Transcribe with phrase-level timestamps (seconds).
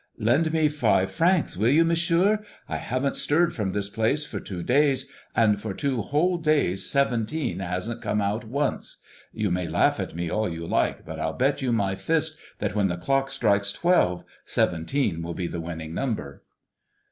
[0.17, 2.43] "Lend me five francs, will you, Monsieur?
[2.67, 7.59] I haven't stirred from this place for two days, and for two whole days seventeen
[7.59, 8.97] hasn't come out once.
[9.31, 12.73] You may laugh at me all you like, but I'll bet you my fist that
[12.73, 16.41] when the clock strikes twelve, seventeen will be the winning number."